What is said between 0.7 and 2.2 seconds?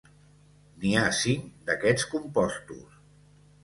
N'hi ha cinc d'aquests